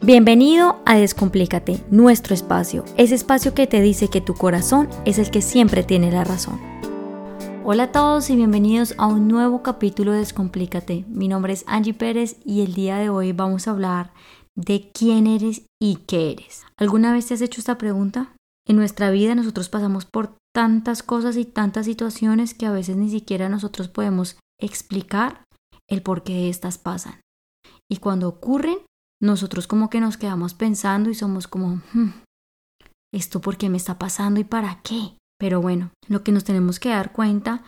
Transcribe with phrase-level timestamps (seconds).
[0.00, 5.32] Bienvenido a Descomplícate, nuestro espacio, ese espacio que te dice que tu corazón es el
[5.32, 6.60] que siempre tiene la razón.
[7.64, 11.04] Hola a todos y bienvenidos a un nuevo capítulo de Descomplícate.
[11.08, 14.12] Mi nombre es Angie Pérez y el día de hoy vamos a hablar
[14.54, 16.64] de quién eres y qué eres.
[16.76, 18.32] ¿Alguna vez te has hecho esta pregunta?
[18.68, 23.10] En nuestra vida nosotros pasamos por tantas cosas y tantas situaciones que a veces ni
[23.10, 25.42] siquiera nosotros podemos explicar
[25.88, 27.20] el por qué estas pasan.
[27.90, 28.78] Y cuando ocurren,
[29.20, 32.10] nosotros como que nos quedamos pensando y somos como, hmm,
[33.12, 35.16] ¿esto por qué me está pasando y para qué?
[35.38, 37.62] Pero bueno, lo que nos tenemos que dar cuenta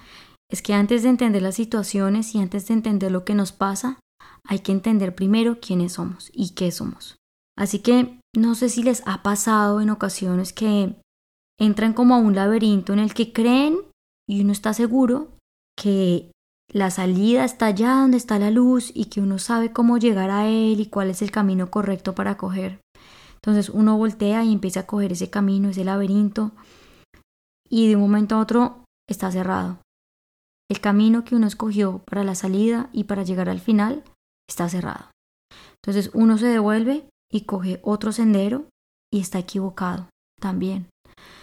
[0.50, 4.00] es que antes de entender las situaciones y antes de entender lo que nos pasa,
[4.44, 7.16] hay que entender primero quiénes somos y qué somos.
[7.56, 10.96] Así que no sé si les ha pasado en ocasiones que
[11.58, 13.78] entran como a un laberinto en el que creen
[14.28, 15.36] y uno está seguro
[15.76, 16.32] que
[16.72, 20.46] la salida está allá donde está la luz y que uno sabe cómo llegar a
[20.46, 22.80] él y cuál es el camino correcto para coger.
[23.34, 26.52] Entonces uno voltea y empieza a coger ese camino, ese laberinto,
[27.68, 29.78] y de un momento a otro está cerrado.
[30.70, 34.04] El camino que uno escogió para la salida y para llegar al final
[34.48, 35.10] está cerrado.
[35.82, 38.66] Entonces uno se devuelve y coge otro sendero
[39.12, 40.08] y está equivocado
[40.40, 40.88] también.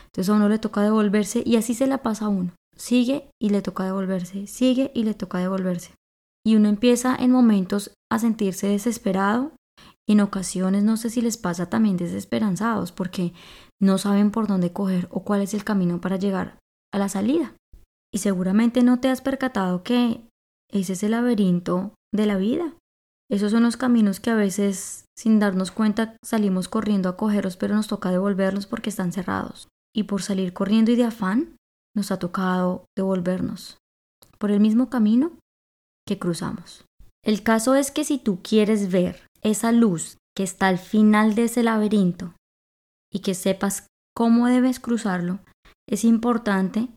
[0.05, 3.49] Entonces a uno le toca devolverse y así se la pasa a uno sigue y
[3.49, 5.93] le toca devolverse, sigue y le toca devolverse.
[6.45, 9.51] Y uno empieza en momentos a sentirse desesperado,
[10.07, 13.33] en ocasiones no sé si les pasa también desesperanzados porque
[13.81, 16.59] no saben por dónde coger o cuál es el camino para llegar
[16.93, 17.53] a la salida.
[18.13, 20.21] Y seguramente no te has percatado que
[20.71, 22.73] ese es el laberinto de la vida.
[23.29, 27.75] Esos son los caminos que a veces sin darnos cuenta salimos corriendo a cogerlos pero
[27.75, 29.67] nos toca devolverlos porque están cerrados.
[29.93, 31.56] Y por salir corriendo y de afán,
[31.97, 33.79] nos ha tocado devolvernos
[34.37, 35.31] por el mismo camino
[36.07, 36.85] que cruzamos.
[37.25, 41.45] El caso es que si tú quieres ver esa luz que está al final de
[41.45, 42.35] ese laberinto
[43.11, 45.39] y que sepas cómo debes cruzarlo,
[45.89, 46.89] es importante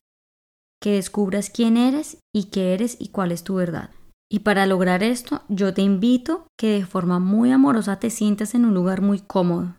[0.83, 3.91] que descubras quién eres y qué eres y cuál es tu verdad.
[4.31, 8.65] Y para lograr esto, yo te invito que de forma muy amorosa te sientas en
[8.65, 9.75] un lugar muy cómodo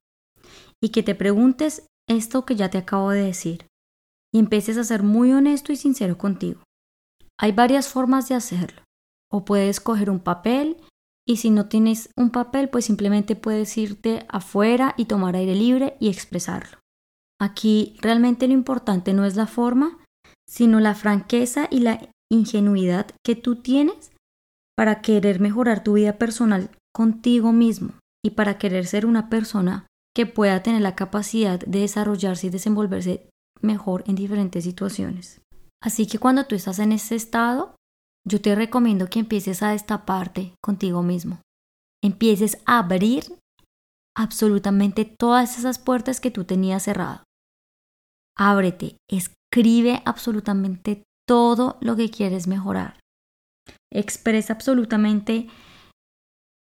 [0.84, 3.71] y que te preguntes esto que ya te acabo de decir
[4.34, 6.62] y empieces a ser muy honesto y sincero contigo.
[7.40, 8.84] Hay varias formas de hacerlo.
[9.32, 10.78] O puedes coger un papel
[11.28, 15.96] y si no tienes un papel, pues simplemente puedes irte afuera y tomar aire libre
[16.00, 16.80] y expresarlo.
[17.40, 19.98] Aquí realmente lo importante no es la forma,
[20.48, 24.12] sino la franqueza y la ingenuidad que tú tienes
[24.78, 27.94] para querer mejorar tu vida personal contigo mismo
[28.24, 33.30] y para querer ser una persona que pueda tener la capacidad de desarrollarse y desenvolverse
[33.64, 35.42] mejor en diferentes situaciones.
[35.82, 37.76] Así que cuando tú estás en ese estado,
[38.28, 41.42] yo te recomiendo que empieces a destaparte contigo mismo.
[42.04, 43.24] Empieces a abrir
[44.16, 47.24] absolutamente todas esas puertas que tú tenías cerrado.
[48.38, 53.00] Ábrete, escribe absolutamente todo lo que quieres mejorar.
[53.92, 55.50] Expresa absolutamente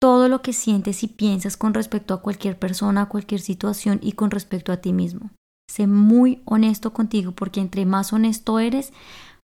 [0.00, 4.12] todo lo que sientes y piensas con respecto a cualquier persona, a cualquier situación y
[4.12, 5.30] con respecto a ti mismo.
[5.68, 8.92] Sé muy honesto contigo porque entre más honesto eres,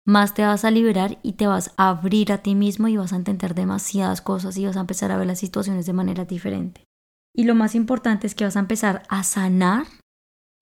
[0.07, 3.13] más te vas a liberar y te vas a abrir a ti mismo y vas
[3.13, 6.85] a entender demasiadas cosas y vas a empezar a ver las situaciones de manera diferente.
[7.37, 9.87] Y lo más importante es que vas a empezar a sanar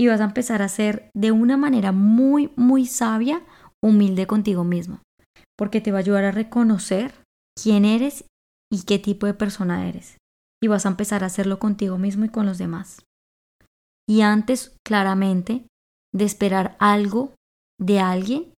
[0.00, 3.42] y vas a empezar a ser de una manera muy, muy sabia,
[3.82, 5.00] humilde contigo mismo,
[5.58, 7.12] porque te va a ayudar a reconocer
[7.60, 8.24] quién eres
[8.70, 10.16] y qué tipo de persona eres.
[10.62, 13.04] Y vas a empezar a hacerlo contigo mismo y con los demás.
[14.12, 15.66] Y antes, claramente,
[16.14, 17.32] de esperar algo
[17.80, 18.52] de alguien,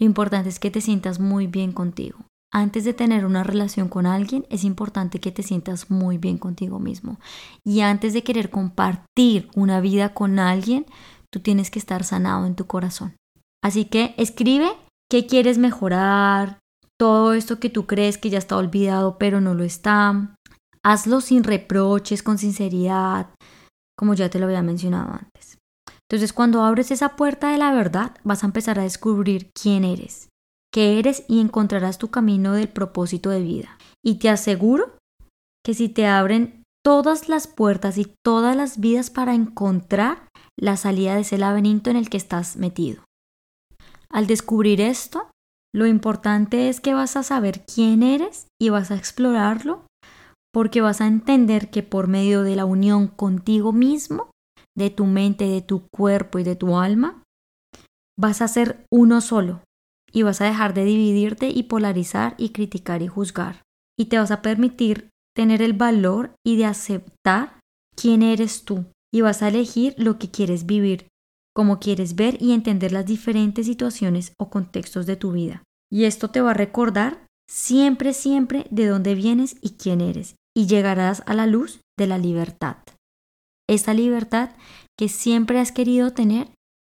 [0.00, 2.18] lo importante es que te sientas muy bien contigo.
[2.52, 6.80] Antes de tener una relación con alguien, es importante que te sientas muy bien contigo
[6.80, 7.20] mismo.
[7.64, 10.84] Y antes de querer compartir una vida con alguien,
[11.32, 13.14] tú tienes que estar sanado en tu corazón.
[13.62, 14.68] Así que escribe
[15.08, 16.58] qué quieres mejorar,
[16.98, 20.34] todo esto que tú crees que ya está olvidado, pero no lo está.
[20.82, 23.28] Hazlo sin reproches, con sinceridad
[23.98, 25.58] como ya te lo había mencionado antes.
[26.08, 30.28] Entonces, cuando abres esa puerta de la verdad, vas a empezar a descubrir quién eres,
[30.72, 33.76] qué eres y encontrarás tu camino del propósito de vida.
[34.02, 34.96] Y te aseguro
[35.66, 41.16] que si te abren todas las puertas y todas las vidas para encontrar la salida
[41.16, 43.02] de ese laberinto en el que estás metido.
[44.08, 45.28] Al descubrir esto,
[45.74, 49.87] lo importante es que vas a saber quién eres y vas a explorarlo
[50.52, 54.30] porque vas a entender que por medio de la unión contigo mismo,
[54.76, 57.22] de tu mente, de tu cuerpo y de tu alma,
[58.18, 59.62] vas a ser uno solo
[60.12, 63.62] y vas a dejar de dividirte y polarizar y criticar y juzgar.
[63.98, 67.60] Y te vas a permitir tener el valor y de aceptar
[67.94, 71.08] quién eres tú y vas a elegir lo que quieres vivir,
[71.54, 75.62] cómo quieres ver y entender las diferentes situaciones o contextos de tu vida.
[75.90, 80.66] Y esto te va a recordar siempre, siempre de dónde vienes y quién eres, y
[80.66, 82.76] llegarás a la luz de la libertad.
[83.68, 84.50] Esa libertad
[84.98, 86.48] que siempre has querido tener,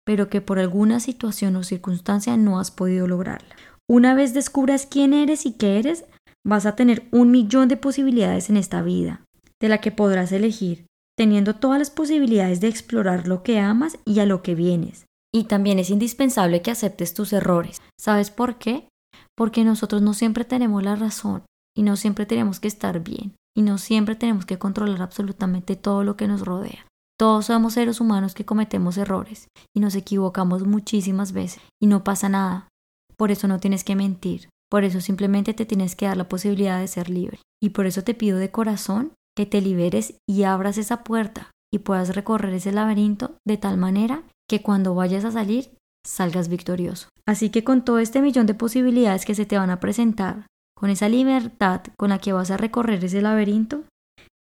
[0.05, 3.55] pero que por alguna situación o circunstancia no has podido lograrla.
[3.89, 6.05] Una vez descubras quién eres y qué eres,
[6.45, 9.23] vas a tener un millón de posibilidades en esta vida,
[9.61, 10.85] de la que podrás elegir,
[11.17, 15.05] teniendo todas las posibilidades de explorar lo que amas y a lo que vienes.
[15.33, 17.81] Y también es indispensable que aceptes tus errores.
[17.99, 18.87] ¿Sabes por qué?
[19.35, 21.43] Porque nosotros no siempre tenemos la razón
[21.75, 26.03] y no siempre tenemos que estar bien y no siempre tenemos que controlar absolutamente todo
[26.03, 26.85] lo que nos rodea.
[27.17, 32.29] Todos somos seres humanos que cometemos errores y nos equivocamos muchísimas veces y no pasa
[32.29, 32.67] nada.
[33.15, 36.79] Por eso no tienes que mentir, por eso simplemente te tienes que dar la posibilidad
[36.79, 37.39] de ser libre.
[37.61, 41.79] Y por eso te pido de corazón que te liberes y abras esa puerta y
[41.79, 45.71] puedas recorrer ese laberinto de tal manera que cuando vayas a salir
[46.05, 47.09] salgas victorioso.
[47.25, 50.89] Así que con todo este millón de posibilidades que se te van a presentar, con
[50.89, 53.83] esa libertad con la que vas a recorrer ese laberinto,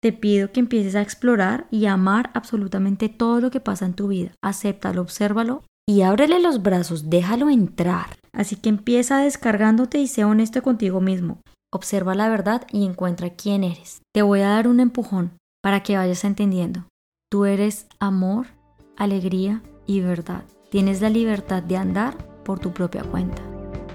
[0.02, 3.94] te pido que empieces a explorar y a amar absolutamente todo lo que pasa en
[3.94, 4.32] tu vida.
[4.42, 8.18] Acéptalo, obsérvalo y ábrele los brazos, déjalo entrar.
[8.32, 11.40] Así que empieza descargándote y sé honesto contigo mismo.
[11.72, 14.02] Observa la verdad y encuentra quién eres.
[14.12, 16.86] Te voy a dar un empujón para que vayas entendiendo.
[17.30, 18.48] Tú eres amor,
[18.96, 20.44] alegría y verdad.
[20.74, 23.40] Tienes la libertad de andar por tu propia cuenta.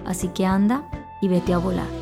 [0.05, 0.89] Así que anda
[1.21, 1.98] y vete a volar.